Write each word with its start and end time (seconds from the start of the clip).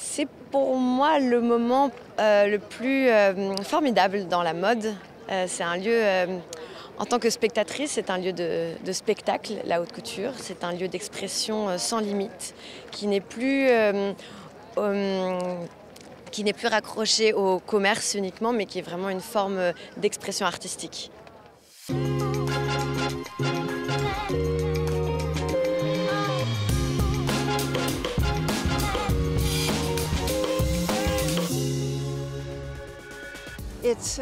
C'est 0.00 0.28
pour 0.52 0.76
moi 0.76 1.18
le 1.18 1.40
moment 1.40 1.90
euh, 2.20 2.46
le 2.46 2.60
plus 2.60 3.08
euh, 3.08 3.54
formidable 3.64 4.28
dans 4.28 4.42
la 4.44 4.54
mode. 4.54 4.94
Euh, 5.30 5.46
c'est 5.48 5.64
un 5.64 5.76
lieu, 5.76 6.00
en 6.98 7.04
tant 7.04 7.18
que 7.18 7.28
spectatrice, 7.28 7.92
c'est 7.92 8.08
un 8.08 8.18
lieu 8.18 8.32
de, 8.32 8.92
spectacle, 8.92 9.54
la 9.64 9.82
haute 9.82 9.92
couture. 9.92 10.32
C'est 10.36 10.62
un 10.62 10.72
lieu 10.72 10.86
d'expression 10.86 11.76
sans 11.78 11.98
limite, 11.98 12.54
qui 12.92 13.08
n'est 13.08 13.20
plus, 13.20 13.68
qui 16.30 16.44
n'est 16.44 16.52
plus 16.52 16.68
raccroché 16.68 17.32
au 17.34 17.58
commerce 17.58 18.14
uniquement, 18.14 18.52
mais 18.52 18.64
qui 18.66 18.78
est 18.78 18.82
vraiment 18.82 19.10
une 19.10 19.20
forme 19.20 19.72
d'expression 19.96 20.46
artistique. 20.46 21.10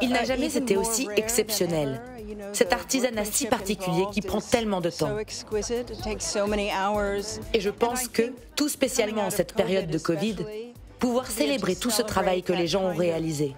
Il 0.00 0.10
n'a 0.10 0.24
jamais 0.24 0.56
été 0.56 0.76
aussi 0.76 1.08
exceptionnel. 1.16 2.00
Cet 2.52 2.72
artisanat 2.72 3.24
si 3.24 3.46
particulier 3.46 4.04
qui 4.12 4.20
prend 4.20 4.40
tellement 4.40 4.80
de 4.80 4.90
temps. 4.90 5.16
Et 7.54 7.60
je 7.60 7.70
pense 7.70 8.08
que, 8.08 8.32
tout 8.56 8.68
spécialement 8.68 9.22
en 9.22 9.30
cette 9.30 9.54
période 9.54 9.88
de 9.88 9.98
Covid, 9.98 10.36
pouvoir 10.98 11.26
célébrer 11.26 11.76
tout 11.76 11.90
ce 11.90 12.02
travail 12.02 12.42
que 12.42 12.52
les 12.52 12.66
gens 12.66 12.82
ont 12.82 12.94
réalisé. 12.94 13.54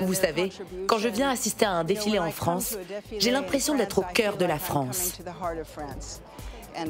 Vous 0.00 0.14
savez, 0.14 0.50
quand 0.88 0.98
je 0.98 1.08
viens 1.08 1.30
assister 1.30 1.64
à 1.64 1.70
un 1.70 1.84
défilé 1.84 2.18
en 2.18 2.30
France, 2.30 2.76
j'ai 3.18 3.30
l'impression 3.30 3.76
d'être 3.76 3.98
au 4.00 4.04
cœur 4.14 4.36
de 4.36 4.44
la 4.44 4.58
France. 4.58 5.12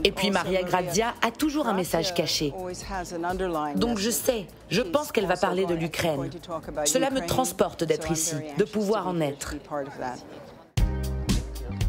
Et 0.05 0.13
puis 0.13 0.31
Maria 0.31 0.63
Grazia 0.63 1.15
a 1.23 1.31
toujours 1.31 1.67
un 1.67 1.75
message 1.75 2.15
caché. 2.15 2.53
Donc 3.77 3.99
je 3.99 4.11
sais, 4.11 4.47
je 4.71 4.83
pense 4.83 5.13
qu'elle 5.13 5.27
va 5.27 5.37
parler 5.37 5.67
de 5.67 5.75
l'Ukraine. 5.75 6.31
Cela 6.85 7.11
me 7.11 7.27
transporte 7.27 7.85
d'être 7.85 8.11
ici, 8.11 8.37
de 8.57 8.65
pouvoir 8.65 9.09
en 9.09 9.21
être. 9.21 9.55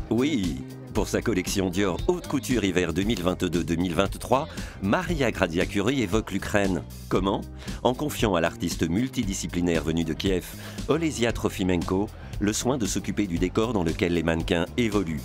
Oui, 0.09 0.61
pour 0.93 1.07
sa 1.07 1.21
collection 1.21 1.69
Dior 1.69 1.97
Haute 2.07 2.27
Couture 2.27 2.65
Hiver 2.65 2.91
2022-2023, 2.91 4.47
Maria 4.81 5.31
Grazia 5.31 5.65
Curie 5.65 6.01
évoque 6.01 6.31
l'Ukraine. 6.31 6.83
Comment? 7.07 7.41
En 7.83 7.93
confiant 7.93 8.35
à 8.35 8.41
l'artiste 8.41 8.87
multidisciplinaire 8.89 9.83
venu 9.83 10.03
de 10.03 10.13
Kiev, 10.13 10.45
Olesia 10.89 11.31
Trofimenko, 11.31 12.09
le 12.41 12.53
soin 12.53 12.77
de 12.77 12.85
s'occuper 12.85 13.25
du 13.25 13.37
décor 13.37 13.71
dans 13.71 13.83
lequel 13.83 14.13
les 14.13 14.23
mannequins 14.23 14.65
évoluent. 14.75 15.21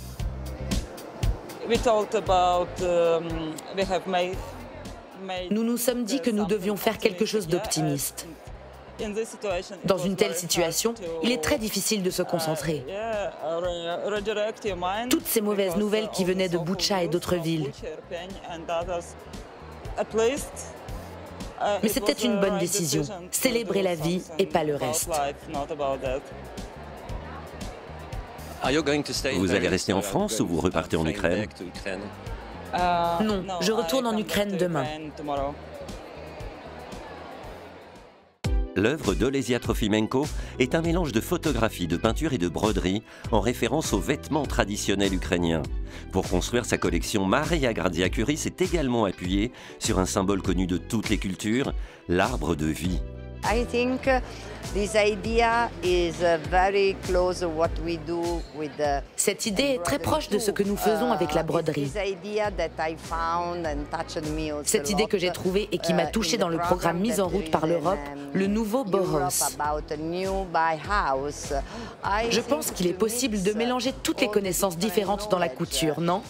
Um, 1.67 3.27
nous 5.51 5.63
nous 5.63 5.77
sommes 5.77 6.03
dit 6.03 6.21
que 6.21 6.29
nous 6.29 6.45
devions 6.45 6.77
faire 6.77 6.97
quelque 6.97 7.25
chose 7.25 7.47
d'optimiste. 7.47 8.27
Dans 9.83 9.97
une 9.97 10.15
telle 10.15 10.33
situation, 10.33 10.93
il 11.23 11.31
est 11.31 11.43
très 11.43 11.57
difficile 11.57 12.01
de 12.03 12.09
se 12.09 12.23
concentrer. 12.23 12.83
Toutes 15.09 15.27
ces 15.27 15.41
mauvaises 15.41 15.75
nouvelles 15.75 16.09
qui 16.09 16.23
venaient 16.23 16.49
de 16.49 16.57
Boucha 16.57 17.03
et 17.03 17.07
d'autres 17.07 17.35
villes. 17.35 17.71
Mais 21.83 21.89
c'était 21.89 22.13
une 22.13 22.39
bonne 22.39 22.57
décision, 22.59 23.03
célébrer 23.31 23.81
la 23.81 23.95
vie 23.95 24.21
et 24.39 24.45
pas 24.45 24.63
le 24.63 24.75
reste. 24.75 25.09
Vous 29.37 29.51
allez 29.51 29.67
rester 29.67 29.93
en 29.93 30.01
France 30.01 30.39
ou 30.39 30.47
vous 30.47 30.59
repartez 30.59 30.97
en 30.97 31.05
Ukraine? 31.05 31.47
Non, 33.21 33.43
je 33.61 33.71
retourne 33.71 34.07
en 34.07 34.17
Ukraine 34.17 34.57
demain. 34.57 34.85
L'œuvre 38.75 39.15
d'Olesia 39.15 39.59
Trofimenko 39.59 40.27
est 40.59 40.75
un 40.75 40.81
mélange 40.81 41.11
de 41.11 41.19
photographie, 41.19 41.87
de 41.87 41.97
peinture 41.97 42.33
et 42.33 42.37
de 42.37 42.47
broderie 42.47 43.01
en 43.31 43.39
référence 43.39 43.91
aux 43.91 43.99
vêtements 43.99 44.45
traditionnels 44.45 45.15
ukrainiens. 45.15 45.63
Pour 46.11 46.29
construire 46.29 46.65
sa 46.65 46.77
collection, 46.77 47.25
Maria 47.25 47.73
Grazia 47.73 48.09
Curie 48.09 48.37
s'est 48.37 48.53
également 48.59 49.05
appuyée 49.05 49.51
sur 49.79 49.97
un 49.97 50.05
symbole 50.05 50.43
connu 50.43 50.67
de 50.67 50.77
toutes 50.77 51.09
les 51.09 51.17
cultures, 51.17 51.73
l'arbre 52.07 52.55
de 52.55 52.67
vie. 52.67 52.99
Cette 59.15 59.45
idée 59.45 59.63
est 59.63 59.83
très 59.83 59.99
proche 59.99 60.29
de 60.29 60.39
ce 60.39 60.51
que 60.51 60.63
nous 60.63 60.75
faisons 60.75 61.11
avec 61.11 61.33
la 61.33 61.43
broderie. 61.43 61.91
Cette 64.63 64.89
idée 64.89 65.05
que 65.07 65.17
j'ai 65.17 65.31
trouvée 65.31 65.69
et 65.71 65.77
qui 65.77 65.93
m'a 65.93 66.05
uh, 66.05 66.11
touchée 66.11 66.37
dans 66.37 66.49
le 66.49 66.57
programme 66.57 66.99
mis 66.99 67.19
en 67.19 67.27
route 67.27 67.49
par 67.49 67.65
l'Europe, 67.65 67.99
le 68.33 68.47
nouveau 68.47 68.83
Boros. 68.83 69.29
Je 72.29 72.41
pense 72.41 72.71
qu'il 72.71 72.87
est 72.87 72.93
possible 72.93 73.41
de 73.41 73.53
mélanger 73.53 73.93
toutes 74.03 74.21
les 74.21 74.27
connaissances 74.27 74.77
différentes 74.77 75.29
dans 75.31 75.39
la 75.39 75.49
couture, 75.49 76.01
non? 76.01 76.21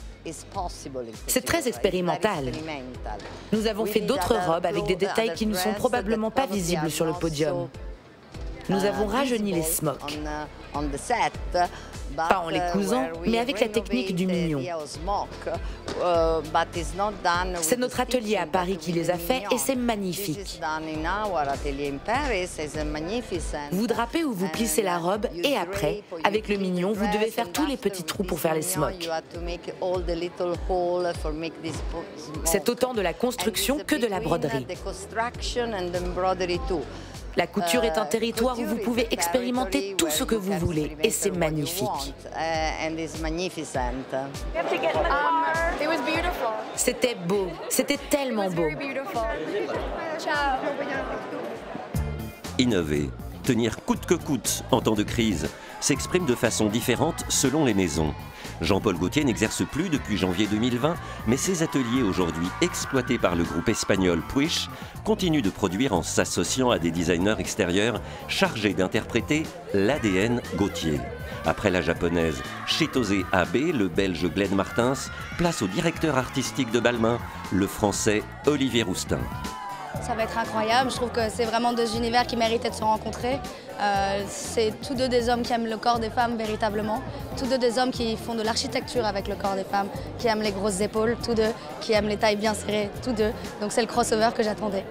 C'est 1.28 1.46
très 1.46 1.68
expérimental. 1.68 2.52
Nous 3.52 3.68
avons 3.68 3.86
fait 3.86 4.02
d'autres 4.02 4.36
robes 4.36 4.66
avec 4.66 4.86
des 4.86 4.96
détails 4.96 5.34
qui 5.34 5.46
ne 5.46 5.56
sont 5.56 5.74
probablement 5.74 6.32
pas 6.32 6.46
visibles 6.46 6.92
sur 6.92 7.06
le 7.06 7.14
podium. 7.14 7.68
Nous 8.70 8.86
avons 8.86 9.08
rajeuni 9.08 9.54
les 9.54 9.64
smocks. 9.64 10.20
Pas 12.16 12.40
en 12.40 12.50
les 12.50 12.62
cousant, 12.72 13.08
mais 13.26 13.38
avec 13.38 13.60
la 13.60 13.68
technique 13.68 14.16
du 14.16 14.26
mignon. 14.26 14.62
C'est 17.62 17.80
notre 17.80 18.00
atelier 18.00 18.38
à 18.38 18.46
Paris 18.46 18.78
qui 18.78 18.92
les 18.92 19.10
a 19.10 19.18
faits 19.18 19.44
et 19.52 19.58
c'est 19.58 19.76
magnifique. 19.76 20.60
Vous 23.72 23.88
drapez 23.88 24.24
ou 24.24 24.34
vous 24.34 24.48
plissez 24.50 24.82
la 24.82 24.98
robe 24.98 25.28
et 25.44 25.58
après, 25.58 26.04
avec 26.24 26.48
le 26.48 26.58
mignon, 26.58 26.94
vous 26.94 27.08
devez 27.14 27.30
faire 27.30 27.52
tous 27.52 27.66
les 27.66 27.78
petits 27.78 28.04
trous 28.04 28.24
pour 28.24 28.40
faire 28.40 28.54
les 28.54 28.62
smocks. 28.62 29.10
C'est 32.46 32.70
autant 32.70 32.94
de 32.94 33.02
la 33.02 33.14
construction 33.14 33.80
que 33.86 33.96
de 33.96 34.08
la 34.08 34.20
broderie. 34.20 34.66
La 37.38 37.46
couture 37.46 37.84
est 37.84 38.00
un 38.00 38.06
territoire 38.06 38.58
où 38.58 38.66
vous 38.66 38.78
pouvez 38.78 39.08
expérimenter 39.12 39.94
tout 39.96 40.10
ce 40.10 40.24
que 40.24 40.34
vous 40.34 40.54
voulez 40.54 40.98
et 41.04 41.12
c'est 41.12 41.30
magnifique. 41.30 42.16
C'était 46.76 47.16
beau, 47.28 47.48
c'était 47.70 48.00
tellement 48.10 48.50
beau. 48.50 48.66
Innover, 52.58 53.12
tenir 53.44 53.86
coûte 53.86 54.08
que 54.08 54.16
coûte 54.16 54.64
en 54.72 54.82
temps 54.82 54.96
de 54.96 55.04
crise, 55.04 55.48
s'exprime 55.80 56.26
de 56.26 56.34
façon 56.34 56.66
différente 56.66 57.24
selon 57.30 57.66
les 57.66 57.76
maisons. 57.76 58.16
Jean-Paul 58.62 58.98
Gaultier 58.98 59.24
n'exerce 59.24 59.64
plus 59.66 59.90
depuis 59.90 60.18
janvier 60.18 60.48
2020, 60.48 60.96
mais 61.28 61.38
ses 61.38 61.64
ateliers 61.64 62.02
aujourd'hui 62.02 62.48
exploités 62.62 63.18
par 63.18 63.36
le 63.36 63.44
groupe 63.44 63.70
espagnol 63.70 64.22
Puig 64.28 64.70
continuent 65.04 65.42
de 65.42 65.50
produire 65.50 65.94
en 65.94 66.02
s'associant 66.02 66.70
à 66.70 66.80
des 66.80 66.92
designers 66.92 67.36
extérieurs 67.40 68.02
chargés 68.28 68.74
d'interpréter 68.74 69.44
l'ADN 69.74 70.42
Gaultier. 70.56 71.00
Après 71.46 71.70
la 71.70 71.82
japonaise 71.82 72.42
Chitose 72.66 73.14
Abe, 73.32 73.56
le 73.74 73.88
belge 73.88 74.28
Glenn 74.34 74.56
Martins, 74.56 74.94
place 75.38 75.62
au 75.62 75.68
directeur 75.68 76.18
artistique 76.18 76.72
de 76.72 76.80
Balmain, 76.80 77.20
le 77.52 77.68
français 77.68 78.24
Olivier 78.46 78.84
Roustin. 78.84 79.20
Ça 80.02 80.14
va 80.16 80.24
être 80.24 80.38
incroyable, 80.38 80.90
je 80.90 80.96
trouve 80.96 81.12
que 81.12 81.30
c'est 81.30 81.46
vraiment 81.46 81.74
deux 81.74 81.96
univers 81.96 82.26
qui 82.26 82.38
méritaient 82.38 82.70
de 82.70 82.76
se 82.76 82.84
rencontrer. 82.84 83.40
Euh, 83.80 84.24
c'est 84.28 84.74
tous 84.86 84.96
deux 84.96 85.08
des 85.08 85.30
hommes 85.30 85.42
qui 85.42 85.54
aiment 85.54 85.68
le 85.68 85.78
corps 85.78 86.00
des 86.00 86.10
femmes 86.10 86.38
véritablement, 86.38 87.02
tous 87.38 87.46
deux 87.46 87.58
des 87.58 87.78
hommes 87.78 87.92
qui 87.92 88.16
font 88.18 88.34
de 88.34 88.42
l'architecture 88.42 89.06
avec 89.06 89.28
le 89.28 89.36
corps 89.36 89.56
des 89.56 89.64
femmes, 89.64 89.88
qui 90.18 90.28
aiment 90.28 90.42
les 90.42 90.52
grosses 90.52 90.82
épaules, 90.82 91.16
tous 91.24 91.34
deux, 91.34 91.52
qui 91.82 91.94
aiment 91.94 92.08
les 92.08 92.18
tailles 92.18 92.38
bien 92.38 92.54
serrées, 92.54 92.90
tous 93.04 93.12
deux. 93.12 93.32
Donc 93.62 93.72
c'est 93.72 93.82
le 93.82 93.88
crossover 93.88 94.30
que 94.36 94.44
j'attendais. 94.44 94.86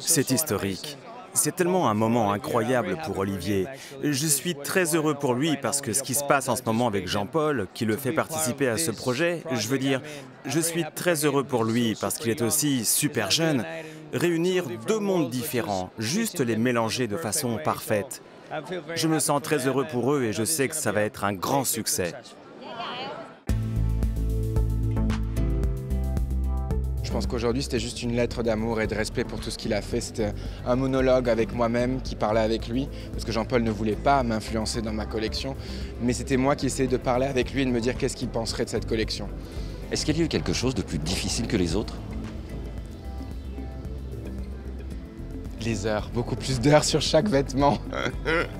C'est 0.00 0.30
historique. 0.30 0.96
C'est 1.42 1.56
tellement 1.56 1.90
un 1.90 1.94
moment 1.94 2.30
incroyable 2.30 2.96
pour 3.04 3.18
Olivier. 3.18 3.66
Je 4.00 4.26
suis 4.28 4.54
très 4.54 4.94
heureux 4.94 5.14
pour 5.14 5.34
lui 5.34 5.56
parce 5.56 5.80
que 5.80 5.92
ce 5.92 6.04
qui 6.04 6.14
se 6.14 6.22
passe 6.22 6.48
en 6.48 6.54
ce 6.54 6.62
moment 6.64 6.86
avec 6.86 7.08
Jean-Paul, 7.08 7.66
qui 7.74 7.84
le 7.84 7.96
fait 7.96 8.12
participer 8.12 8.68
à 8.68 8.78
ce 8.78 8.92
projet, 8.92 9.42
je 9.50 9.66
veux 9.66 9.80
dire, 9.80 10.00
je 10.46 10.60
suis 10.60 10.84
très 10.94 11.24
heureux 11.24 11.42
pour 11.42 11.64
lui 11.64 11.96
parce 12.00 12.16
qu'il 12.16 12.30
est 12.30 12.42
aussi 12.42 12.84
super 12.84 13.32
jeune. 13.32 13.64
Réunir 14.12 14.66
deux 14.86 15.00
mondes 15.00 15.30
différents, 15.30 15.90
juste 15.98 16.38
les 16.38 16.54
mélanger 16.56 17.08
de 17.08 17.16
façon 17.16 17.58
parfaite. 17.64 18.22
Je 18.94 19.08
me 19.08 19.18
sens 19.18 19.42
très 19.42 19.66
heureux 19.66 19.86
pour 19.90 20.14
eux 20.14 20.22
et 20.22 20.32
je 20.32 20.44
sais 20.44 20.68
que 20.68 20.76
ça 20.76 20.92
va 20.92 21.00
être 21.00 21.24
un 21.24 21.32
grand 21.32 21.64
succès. 21.64 22.12
Pense 27.12 27.26
qu'aujourd'hui, 27.26 27.62
c'était 27.62 27.78
juste 27.78 28.02
une 28.02 28.16
lettre 28.16 28.42
d'amour 28.42 28.80
et 28.80 28.86
de 28.86 28.94
respect 28.94 29.24
pour 29.24 29.38
tout 29.38 29.50
ce 29.50 29.58
qu'il 29.58 29.74
a 29.74 29.82
fait. 29.82 30.00
C'était 30.00 30.32
un 30.66 30.76
monologue 30.76 31.28
avec 31.28 31.54
moi-même 31.54 32.00
qui 32.00 32.16
parlait 32.16 32.40
avec 32.40 32.68
lui, 32.68 32.88
parce 33.12 33.24
que 33.24 33.32
Jean-Paul 33.32 33.62
ne 33.62 33.70
voulait 33.70 33.96
pas 33.96 34.22
m'influencer 34.22 34.80
dans 34.80 34.94
ma 34.94 35.04
collection, 35.04 35.54
mais 36.00 36.14
c'était 36.14 36.38
moi 36.38 36.56
qui 36.56 36.66
essayais 36.66 36.88
de 36.88 36.96
parler 36.96 37.26
avec 37.26 37.52
lui 37.52 37.62
et 37.62 37.64
de 37.66 37.70
me 37.70 37.80
dire 37.80 37.98
qu'est-ce 37.98 38.16
qu'il 38.16 38.28
penserait 38.28 38.64
de 38.64 38.70
cette 38.70 38.88
collection. 38.88 39.28
Est-ce 39.90 40.06
qu'il 40.06 40.16
y 40.16 40.22
a 40.22 40.24
eu 40.24 40.28
quelque 40.28 40.54
chose 40.54 40.74
de 40.74 40.80
plus 40.80 40.98
difficile 40.98 41.46
que 41.46 41.56
les 41.58 41.76
autres? 41.76 41.94
Les 45.60 45.84
heures, 45.84 46.10
beaucoup 46.14 46.34
plus 46.34 46.60
d'heures 46.60 46.84
sur 46.84 47.02
chaque 47.02 47.28
vêtement. 47.28 47.76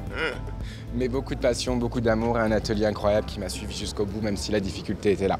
Mais 0.94 1.08
beaucoup 1.08 1.34
de 1.34 1.40
passion, 1.40 1.76
beaucoup 1.76 2.02
d'amour 2.02 2.36
et 2.36 2.42
un 2.42 2.52
atelier 2.52 2.84
incroyable 2.84 3.26
qui 3.26 3.40
m'a 3.40 3.48
suivi 3.48 3.74
jusqu'au 3.74 4.04
bout, 4.04 4.20
même 4.20 4.36
si 4.36 4.52
la 4.52 4.60
difficulté 4.60 5.12
était 5.12 5.26
là. 5.26 5.38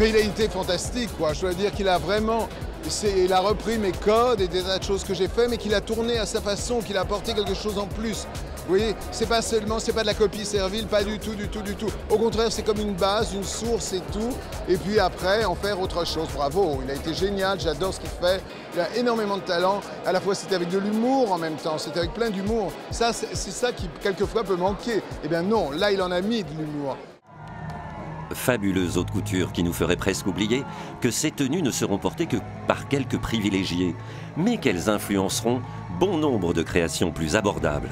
Mais 0.00 0.08
il 0.08 0.16
a 0.16 0.20
été 0.20 0.48
fantastique, 0.48 1.10
quoi. 1.18 1.34
Je 1.34 1.42
dois 1.42 1.52
dire 1.52 1.72
qu'il 1.72 1.86
a 1.86 1.98
vraiment 1.98 2.48
il 3.04 3.30
a 3.34 3.40
repris 3.40 3.76
mes 3.76 3.92
codes 3.92 4.40
et 4.40 4.48
des 4.48 4.62
tas 4.62 4.78
de 4.78 4.82
choses 4.82 5.04
que 5.04 5.12
j'ai 5.12 5.28
fait, 5.28 5.46
mais 5.46 5.58
qu'il 5.58 5.74
a 5.74 5.82
tourné 5.82 6.16
à 6.16 6.24
sa 6.24 6.40
façon, 6.40 6.80
qu'il 6.80 6.96
a 6.96 7.02
apporté 7.02 7.34
quelque 7.34 7.52
chose 7.52 7.76
en 7.76 7.86
plus. 7.86 8.26
Vous 8.60 8.76
voyez, 8.76 8.94
c'est 9.12 9.28
pas 9.28 9.42
seulement, 9.42 9.78
c'est 9.78 9.92
pas 9.92 10.00
de 10.00 10.06
la 10.06 10.14
copie 10.14 10.46
servile, 10.46 10.86
pas 10.86 11.04
du 11.04 11.18
tout, 11.18 11.34
du 11.34 11.48
tout, 11.48 11.60
du 11.60 11.76
tout. 11.76 11.90
Au 12.08 12.16
contraire, 12.16 12.50
c'est 12.50 12.62
comme 12.62 12.80
une 12.80 12.94
base, 12.94 13.34
une 13.34 13.44
source 13.44 13.92
et 13.92 14.00
tout. 14.10 14.30
Et 14.70 14.78
puis 14.78 14.98
après, 14.98 15.44
en 15.44 15.54
faire 15.54 15.78
autre 15.78 16.06
chose. 16.06 16.28
Bravo, 16.34 16.80
il 16.82 16.90
a 16.90 16.94
été 16.94 17.12
génial, 17.12 17.60
j'adore 17.60 17.92
ce 17.92 18.00
qu'il 18.00 18.08
fait. 18.08 18.40
Il 18.74 18.80
a 18.80 18.96
énormément 18.96 19.36
de 19.36 19.42
talent. 19.42 19.82
À 20.06 20.12
la 20.12 20.20
fois, 20.22 20.34
c'était 20.34 20.54
avec 20.54 20.70
de 20.70 20.78
l'humour 20.78 21.30
en 21.30 21.36
même 21.36 21.56
temps, 21.56 21.76
c'était 21.76 21.98
avec 21.98 22.14
plein 22.14 22.30
d'humour. 22.30 22.72
Ça, 22.90 23.12
c'est 23.12 23.50
ça 23.50 23.70
qui, 23.72 23.86
quelquefois, 24.02 24.44
peut 24.44 24.56
manquer. 24.56 25.02
Eh 25.22 25.28
bien 25.28 25.42
non, 25.42 25.72
là, 25.72 25.92
il 25.92 26.00
en 26.00 26.10
a 26.10 26.22
mis 26.22 26.42
de 26.42 26.50
l'humour 26.58 26.96
fabuleuse 28.32 28.98
haute 28.98 29.10
couture 29.10 29.52
qui 29.52 29.62
nous 29.62 29.72
ferait 29.72 29.96
presque 29.96 30.26
oublier 30.26 30.64
que 31.00 31.10
ces 31.10 31.30
tenues 31.30 31.62
ne 31.62 31.70
seront 31.70 31.98
portées 31.98 32.26
que 32.26 32.38
par 32.66 32.88
quelques 32.88 33.18
privilégiés, 33.18 33.94
mais 34.36 34.58
qu'elles 34.58 34.88
influenceront 34.88 35.62
bon 35.98 36.18
nombre 36.18 36.54
de 36.54 36.62
créations 36.62 37.12
plus 37.12 37.36
abordables. 37.36 37.90